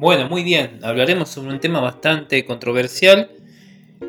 [0.00, 3.32] Bueno, muy bien, hablaremos sobre un tema bastante controversial.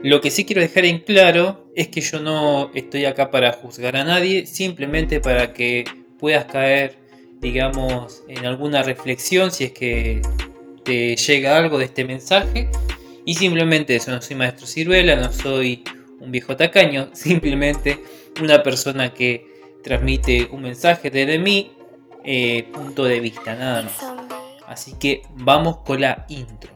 [0.03, 3.97] Lo que sí quiero dejar en claro es que yo no estoy acá para juzgar
[3.97, 5.83] a nadie, simplemente para que
[6.17, 6.96] puedas caer,
[7.41, 10.21] digamos, en alguna reflexión si es que
[10.85, 12.70] te llega algo de este mensaje.
[13.26, 15.84] Y simplemente eso, no soy maestro ciruela, no soy
[16.21, 18.00] un viejo tacaño, simplemente
[18.42, 19.46] una persona que
[19.84, 21.70] transmite un mensaje desde mi
[22.23, 24.11] eh, punto de vista, nada más.
[24.71, 26.71] Así que vamos con la intro.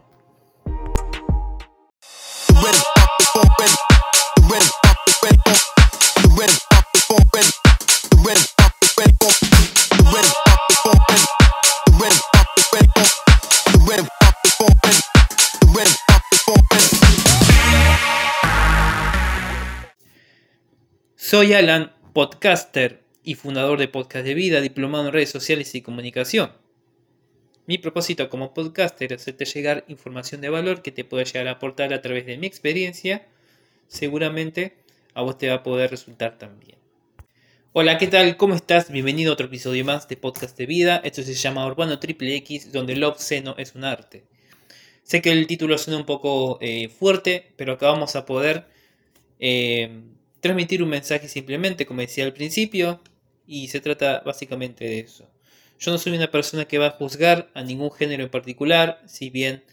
[21.15, 26.64] Soy Alan, podcaster y fundador de Podcast de Vida, diplomado en redes sociales y comunicación.
[27.67, 31.53] Mi propósito como podcaster es hacerte llegar información de valor que te pueda llegar a
[31.53, 33.27] aportar a través de mi experiencia.
[33.87, 34.75] Seguramente
[35.15, 36.77] a vos te va a poder resultar también.
[37.73, 38.37] Hola, ¿qué tal?
[38.37, 38.91] ¿Cómo estás?
[38.91, 41.01] Bienvenido a otro episodio más de Podcast de Vida.
[41.03, 44.25] Esto se llama Urbano Triple X, donde el obsceno es un arte.
[45.01, 48.67] Sé que el título suena un poco eh, fuerte, pero acá vamos a poder
[49.39, 50.03] eh,
[50.39, 53.01] transmitir un mensaje simplemente, como decía al principio,
[53.47, 55.27] y se trata básicamente de eso.
[55.79, 59.29] Yo no soy una persona que va a juzgar a ningún género en particular, si
[59.29, 59.63] bien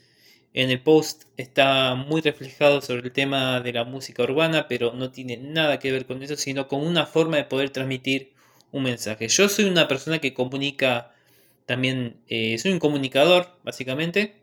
[0.54, 5.10] en el post está muy reflejado sobre el tema de la música urbana, pero no
[5.10, 8.32] tiene nada que ver con eso, sino con una forma de poder transmitir
[8.70, 9.28] un mensaje.
[9.28, 11.12] Yo soy una persona que comunica
[11.66, 14.42] también, eh, soy un comunicador, básicamente,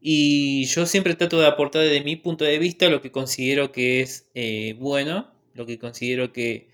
[0.00, 4.02] y yo siempre trato de aportar desde mi punto de vista lo que considero que
[4.02, 6.68] es eh, bueno, lo que considero que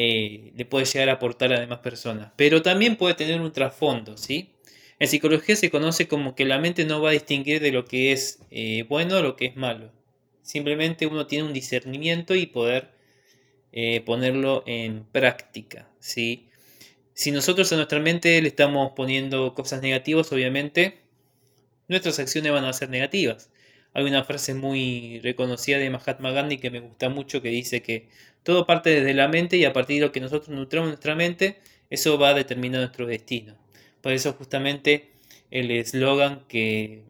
[0.00, 2.30] eh, le puede llegar a aportar a demás personas.
[2.36, 4.54] Pero también puede tener un trasfondo, ¿sí?
[5.00, 8.12] En psicología se conoce como que la mente no va a distinguir de lo que
[8.12, 9.90] es eh, bueno o lo que es malo.
[10.42, 12.92] Simplemente uno tiene un discernimiento y poder
[13.72, 16.48] eh, ponerlo en práctica, ¿sí?
[17.14, 21.00] Si nosotros a nuestra mente le estamos poniendo cosas negativas, obviamente
[21.88, 23.50] nuestras acciones van a ser negativas.
[23.98, 28.06] Hay una frase muy reconocida de Mahatma Gandhi que me gusta mucho que dice que
[28.44, 31.58] todo parte desde la mente y a partir de lo que nosotros nutramos nuestra mente,
[31.90, 33.56] eso va a determinar nuestro destino.
[34.00, 35.10] Por eso justamente
[35.50, 37.02] el eslogan que,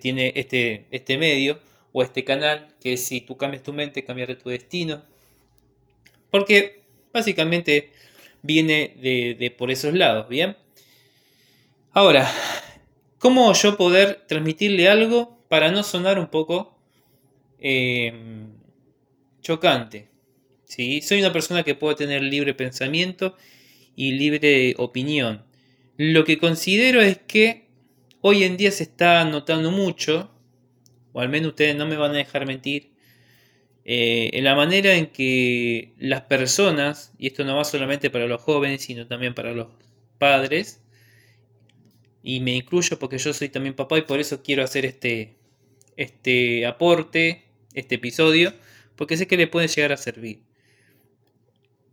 [0.00, 1.60] tiene este, este medio
[1.92, 5.04] o este canal, que es si tú cambias tu mente, cambiará tu destino.
[6.32, 7.92] Porque básicamente
[8.42, 10.56] viene de, de por esos lados, ¿bien?
[11.92, 12.28] Ahora,
[13.20, 16.78] ¿cómo yo poder transmitirle algo para no sonar un poco
[17.58, 18.12] eh,
[19.40, 20.08] chocante.
[20.64, 21.00] ¿sí?
[21.02, 23.36] Soy una persona que puede tener libre pensamiento
[23.96, 25.44] y libre opinión.
[25.96, 27.66] Lo que considero es que
[28.20, 30.30] hoy en día se está notando mucho,
[31.12, 32.92] o al menos ustedes no me van a dejar mentir,
[33.84, 38.40] eh, en la manera en que las personas, y esto no va solamente para los
[38.42, 39.68] jóvenes, sino también para los
[40.18, 40.82] padres,
[42.22, 45.37] y me incluyo porque yo soy también papá y por eso quiero hacer este,
[45.98, 47.44] este aporte,
[47.74, 48.54] este episodio,
[48.96, 50.40] porque sé que le puede llegar a servir.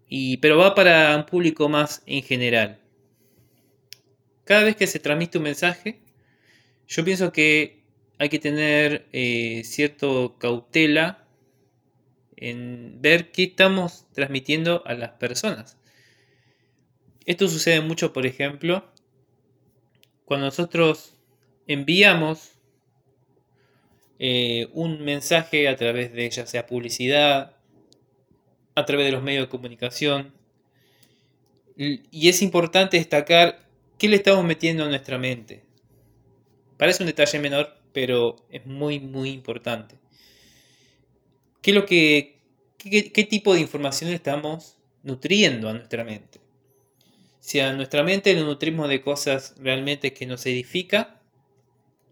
[0.07, 2.79] Y, pero va para un público más en general.
[4.45, 5.99] Cada vez que se transmite un mensaje,
[6.87, 7.83] yo pienso que
[8.19, 11.27] hay que tener eh, cierto cautela
[12.37, 15.79] en ver qué estamos transmitiendo a las personas.
[17.25, 18.87] Esto sucede mucho, por ejemplo,
[20.25, 21.15] cuando nosotros
[21.65, 22.54] enviamos
[24.19, 27.55] eh, un mensaje a través de ya sea publicidad,
[28.75, 30.33] a través de los medios de comunicación.
[31.77, 33.67] Y es importante destacar
[33.97, 35.63] qué le estamos metiendo a nuestra mente.
[36.77, 39.95] Parece un detalle menor, pero es muy, muy importante.
[41.61, 42.39] ¿Qué, lo que,
[42.77, 46.39] qué, tipo de información estamos nutriendo a nuestra mente?
[47.39, 51.14] Si a nuestra mente lo nutrimos de cosas realmente que nos edifica,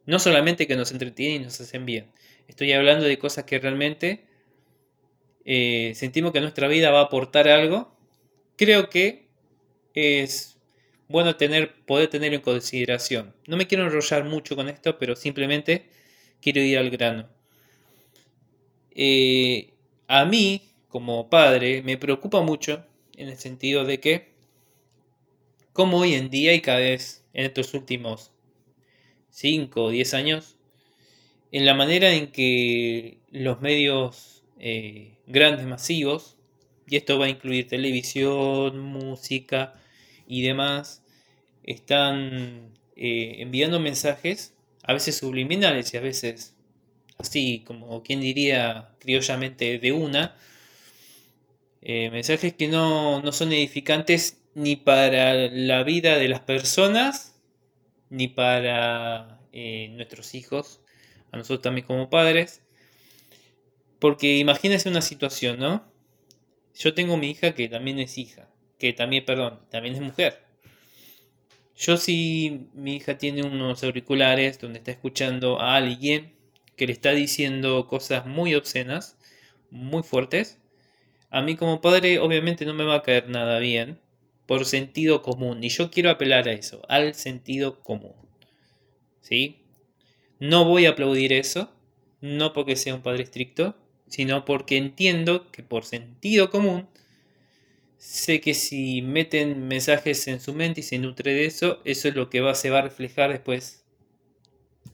[0.06, 2.12] no solamente que nos entretienen y nos hacen bien.
[2.48, 4.26] Estoy hablando de cosas que realmente
[5.46, 7.96] eh, sentimos que nuestra vida va a aportar algo.
[8.58, 9.28] Creo que
[9.94, 10.58] es
[11.08, 13.36] bueno tener, poder tener en consideración.
[13.48, 15.90] No me quiero enrollar mucho con esto, pero simplemente
[16.42, 17.30] quiero ir al grano.
[18.92, 19.74] Eh,
[20.08, 22.86] a mí, como padre, me preocupa mucho
[23.16, 24.34] en el sentido de que,
[25.72, 28.33] como hoy en día y cada vez en estos últimos
[29.34, 30.56] 5 o 10 años,
[31.52, 36.38] en la manera en que los medios eh, grandes, masivos,
[36.88, 39.74] y esto va a incluir televisión, música
[40.28, 41.04] y demás,
[41.64, 44.54] están eh, enviando mensajes
[44.84, 46.56] a veces subliminales y a veces
[47.18, 50.36] así como quien diría criollamente de una,
[51.82, 57.33] eh, mensajes que no, no son edificantes ni para la vida de las personas,
[58.14, 60.82] ni para eh, nuestros hijos,
[61.32, 62.62] a nosotros también como padres.
[63.98, 65.84] Porque imagínense una situación, ¿no?
[66.76, 70.44] Yo tengo mi hija que también es hija, que también, perdón, también es mujer.
[71.76, 76.36] Yo si mi hija tiene unos auriculares donde está escuchando a alguien
[76.76, 79.18] que le está diciendo cosas muy obscenas,
[79.72, 80.60] muy fuertes,
[81.32, 84.03] a mí como padre obviamente no me va a caer nada bien
[84.54, 85.64] por sentido común.
[85.64, 88.14] Y yo quiero apelar a eso, al sentido común.
[89.20, 89.66] ¿Sí?
[90.40, 91.74] No voy a aplaudir eso,
[92.22, 93.76] no porque sea un padre estricto,
[94.08, 96.88] sino porque entiendo que por sentido común
[97.98, 102.16] sé que si meten mensajes en su mente y se nutre de eso, eso es
[102.16, 103.84] lo que va, se va a reflejar después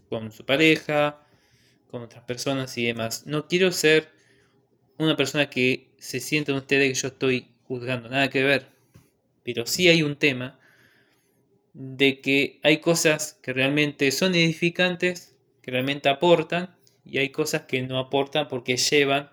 [0.07, 1.27] con su pareja,
[1.91, 3.27] con otras personas y demás.
[3.27, 4.07] No quiero ser
[4.97, 8.78] una persona que se sienta en ustedes que yo estoy juzgando, nada que ver.
[9.43, 10.59] Pero sí hay un tema
[11.73, 16.75] de que hay cosas que realmente son edificantes, que realmente aportan,
[17.05, 19.29] y hay cosas que no aportan porque llevan,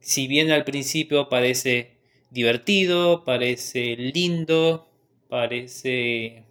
[0.00, 1.96] si bien al principio parece
[2.30, 4.88] divertido, parece lindo,
[5.28, 6.44] parece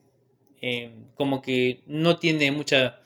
[0.61, 3.01] eh, como que no tiene mucha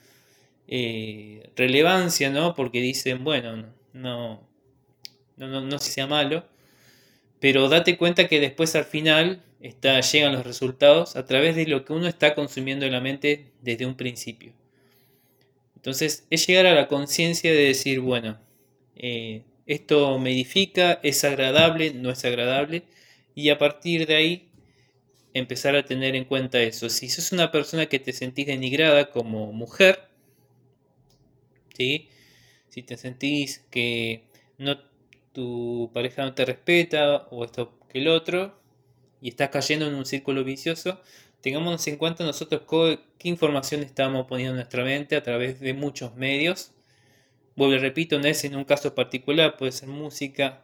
[0.68, 2.56] eh, relevancia, ¿no?
[2.56, 3.56] Porque dicen, bueno,
[3.94, 4.48] no,
[5.38, 6.46] no, no, no sea malo,
[7.40, 11.86] pero date cuenta que después al final está, llegan los resultados a través de lo
[11.86, 14.54] que uno está consumiendo en la mente desde un principio.
[15.76, 18.38] Entonces es llegar a la conciencia de decir, bueno,
[18.96, 22.84] eh, esto me edifica, es agradable, no es agradable,
[23.36, 24.50] y a partir de ahí
[25.34, 26.90] empezar a tener en cuenta eso.
[26.90, 30.10] Si sos una persona que te sentís denigrada como mujer,
[31.78, 32.10] ¿sí?
[32.70, 34.24] si te sentís que
[34.58, 34.78] no,
[35.40, 38.60] tu pareja no te respeta o esto que el otro,
[39.22, 41.00] y estás cayendo en un círculo vicioso,
[41.40, 42.64] tengamos en cuenta nosotros
[43.18, 46.74] qué información estamos poniendo en nuestra mente a través de muchos medios.
[47.56, 50.62] Vuelvo y repito, no es en un caso particular, puede ser música,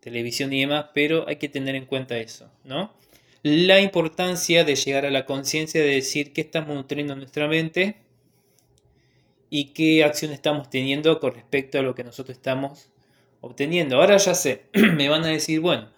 [0.00, 2.92] televisión y demás, pero hay que tener en cuenta eso, ¿no?
[3.42, 7.96] La importancia de llegar a la conciencia de decir qué estamos nutriendo en nuestra mente
[9.48, 12.90] y qué acción estamos teniendo con respecto a lo que nosotros estamos
[13.40, 13.96] obteniendo.
[13.96, 15.88] Ahora ya sé, me van a decir, bueno,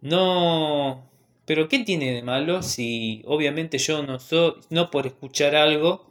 [0.00, 1.08] no,
[1.44, 6.10] pero ¿qué tiene de malo si obviamente yo no soy, no por escuchar algo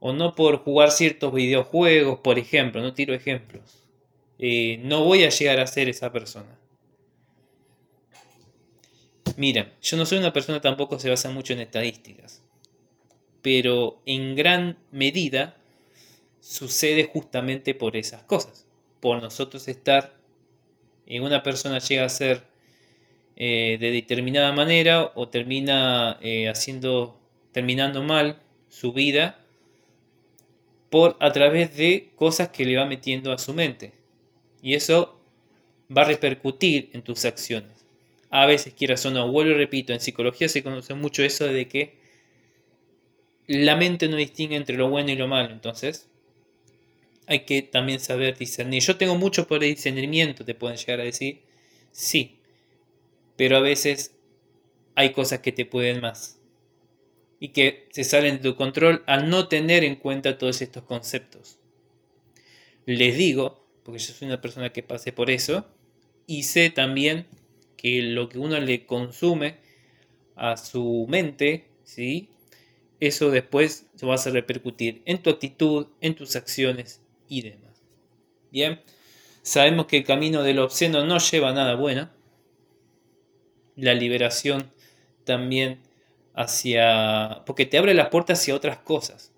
[0.00, 3.84] o no por jugar ciertos videojuegos, por ejemplo, no tiro ejemplos,
[4.38, 6.58] eh, no voy a llegar a ser esa persona?
[9.36, 12.42] Mira, yo no soy una persona tampoco se basa mucho en estadísticas,
[13.42, 15.56] pero en gran medida
[16.40, 18.65] sucede justamente por esas cosas
[19.00, 20.14] por nosotros estar
[21.06, 22.42] en una persona llega a ser
[23.36, 27.20] eh, de determinada manera o termina eh, haciendo,
[27.52, 29.38] terminando mal su vida
[30.90, 33.92] por a través de cosas que le va metiendo a su mente.
[34.62, 35.20] Y eso
[35.94, 37.84] va a repercutir en tus acciones.
[38.30, 41.68] A veces quieras o no, vuelvo y repito, en psicología se conoce mucho eso de
[41.68, 41.94] que
[43.46, 45.52] la mente no distingue entre lo bueno y lo malo.
[45.52, 46.08] Entonces,
[47.26, 48.82] hay que también saber discernir.
[48.82, 51.42] Yo tengo mucho por el discernimiento, te pueden llegar a decir.
[51.92, 52.40] Sí,
[53.36, 54.16] pero a veces
[54.94, 56.38] hay cosas que te pueden más
[57.38, 61.58] y que se salen de tu control al no tener en cuenta todos estos conceptos.
[62.86, 65.66] Les digo, porque yo soy una persona que pasé por eso,
[66.26, 67.26] y sé también
[67.76, 69.56] que lo que uno le consume
[70.34, 72.30] a su mente, ¿sí?
[73.00, 77.82] eso después se va a repercutir en tu actitud, en tus acciones y demás.
[78.50, 78.80] Bien,
[79.42, 82.10] sabemos que el camino del obsceno no lleva a nada bueno.
[83.76, 84.72] La liberación
[85.24, 85.80] también
[86.34, 87.42] hacia...
[87.46, 89.32] porque te abre las puertas hacia otras cosas.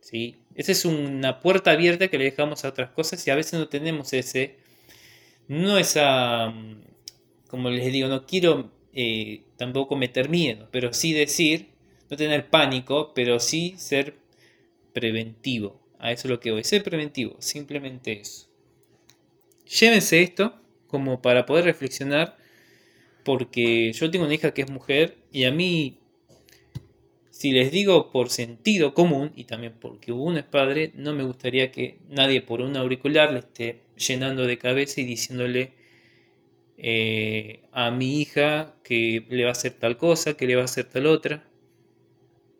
[0.00, 0.36] ¿sí?
[0.54, 3.68] Esa es una puerta abierta que le dejamos a otras cosas y a veces no
[3.68, 4.56] tenemos ese...
[5.46, 6.52] No esa...
[7.48, 11.68] Como les digo, no quiero eh, tampoco meter miedo, pero sí decir,
[12.10, 14.16] no tener pánico, pero sí ser
[14.92, 15.80] preventivo.
[15.98, 16.64] A eso es lo que voy.
[16.64, 18.48] Ser preventivo, simplemente eso.
[19.66, 20.54] Llévense esto
[20.86, 22.36] como para poder reflexionar,
[23.24, 25.98] porque yo tengo una hija que es mujer y a mí,
[27.30, 31.70] si les digo por sentido común y también porque uno es padre, no me gustaría
[31.70, 35.72] que nadie por un auricular le esté llenando de cabeza y diciéndole
[36.78, 40.66] eh, a mi hija que le va a hacer tal cosa, que le va a
[40.66, 41.44] hacer tal otra.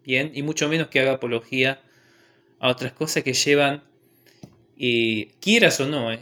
[0.04, 1.80] Bien, y mucho menos que haga apología
[2.60, 3.84] a otras cosas que llevan,
[4.78, 6.20] eh, quieras o no, eh,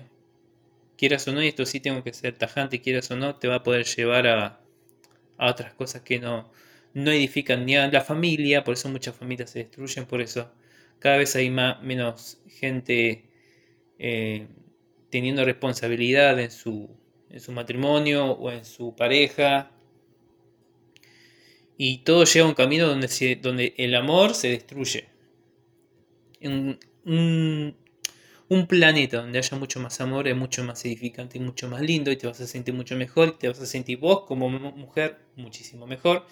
[0.97, 3.57] quieras o no, y esto sí tengo que ser tajante, quieras o no, te va
[3.57, 4.61] a poder llevar a,
[5.39, 6.51] a otras cosas que no,
[6.95, 10.51] no edifican ni a la familia, por eso muchas familias se destruyen, por eso
[10.99, 13.25] cada vez hay más, menos gente
[13.99, 14.47] eh,
[15.11, 16.91] teniendo responsabilidad en su,
[17.31, 19.71] en su matrimonio o en su pareja.
[21.79, 25.09] Y todo lleva a un camino donde, donde el amor se destruye.
[26.43, 26.79] Un,
[28.49, 32.11] un, planeta donde haya mucho más amor es mucho más edificante y mucho más lindo
[32.11, 35.19] y te vas a sentir mucho mejor y te vas a sentir vos como mujer
[35.37, 36.27] muchísimo mejor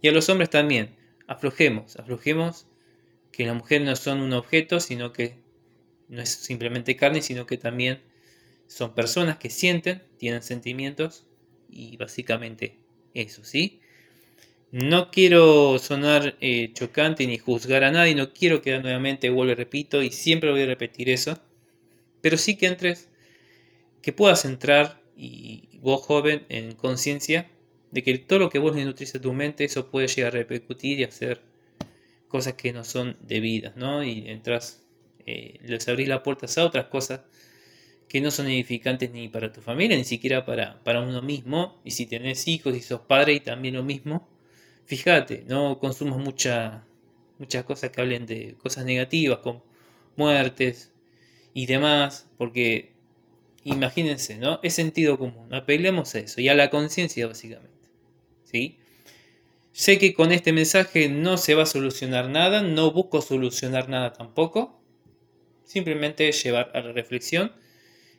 [0.00, 0.94] y a los hombres también.
[1.26, 2.66] Aflojemos, aflojemos
[3.32, 5.38] que las mujeres no son un objeto, sino que
[6.08, 8.00] no es simplemente carne, sino que también
[8.66, 11.26] son personas que sienten, tienen sentimientos
[11.68, 12.78] y básicamente
[13.14, 13.80] eso, ¿sí?
[14.78, 19.54] No quiero sonar eh, chocante ni juzgar a nadie, no quiero quedar nuevamente, vuelvo y
[19.54, 21.38] repito, y siempre voy a repetir eso,
[22.20, 23.08] pero sí que entres,
[24.02, 27.48] que puedas entrar, y vos joven, en conciencia
[27.90, 30.40] de que todo lo que vos le nutrís a tu mente, eso puede llegar a
[30.40, 31.40] repercutir y hacer
[32.28, 34.04] cosas que no son debidas, ¿no?
[34.04, 34.84] Y entras,
[35.24, 37.22] eh, les abrís las puertas a otras cosas
[38.10, 41.80] que no son edificantes ni para tu familia, ni siquiera para, para uno mismo.
[41.82, 44.35] Y si tenés hijos y sos padre y también lo mismo,
[44.86, 46.84] fíjate, no consumas mucha,
[47.38, 49.62] muchas cosas que hablen de cosas negativas, como
[50.16, 50.92] muertes
[51.52, 52.92] y demás, porque
[53.64, 54.60] imagínense, ¿no?
[54.62, 57.88] Es sentido común, apelemos a eso y a la conciencia básicamente.
[58.44, 58.78] ¿sí?
[59.72, 64.12] Sé que con este mensaje no se va a solucionar nada, no busco solucionar nada
[64.12, 64.80] tampoco,
[65.64, 67.52] simplemente llevar a la reflexión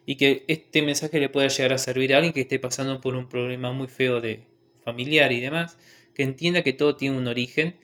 [0.06, 3.16] y que este mensaje le pueda llegar a servir a alguien que esté pasando por
[3.16, 4.44] un problema muy feo de
[4.84, 5.78] familiar y demás,
[6.18, 7.78] que entienda que todo tiene un origen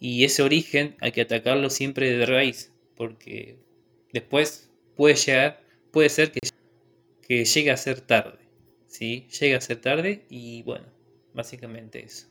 [0.00, 3.58] y ese origen hay que atacarlo siempre de raíz, porque
[4.12, 5.62] después puede llegar,
[5.92, 6.40] puede ser que,
[7.22, 8.38] que llegue a ser tarde,
[8.88, 9.28] ¿sí?
[9.38, 10.86] Llega a ser tarde y bueno,
[11.32, 12.26] Básicamente eso.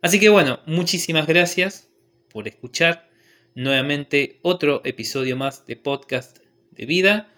[0.00, 1.88] Así que bueno, muchísimas gracias
[2.30, 3.10] por escuchar
[3.54, 6.38] nuevamente otro episodio más de podcast
[6.70, 7.32] de vida.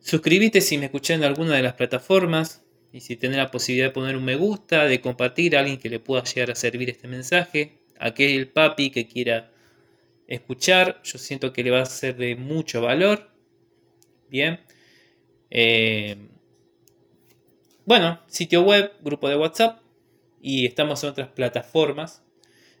[0.00, 2.63] Suscríbete si me escuchas en alguna de las plataformas
[2.94, 5.90] y si tenés la posibilidad de poner un me gusta, de compartir a alguien que
[5.90, 9.50] le pueda llegar a servir este mensaje, aquel papi que quiera
[10.28, 13.32] escuchar, yo siento que le va a ser de mucho valor.
[14.28, 14.60] Bien.
[15.50, 16.28] Eh,
[17.84, 19.80] bueno, sitio web, grupo de WhatsApp
[20.40, 22.22] y estamos en otras plataformas,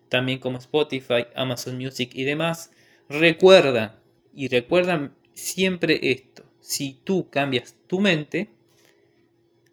[0.08, 2.70] también como Spotify, Amazon Music y demás.
[3.08, 4.00] Recuerda,
[4.32, 8.54] y recuerda siempre esto, si tú cambias tu mente,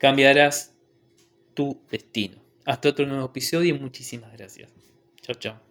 [0.02, 0.74] cambiarás
[1.54, 2.42] tu destino.
[2.66, 4.74] Hasta otro nuevo episodio y muchísimas gracias.
[5.22, 5.71] Chao, chao.